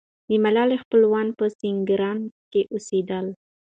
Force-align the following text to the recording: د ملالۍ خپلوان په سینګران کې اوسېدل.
د 0.29 0.29
ملالۍ 0.43 0.77
خپلوان 0.83 1.27
په 1.37 1.45
سینګران 1.59 2.19
کې 2.51 2.61
اوسېدل. 2.73 3.25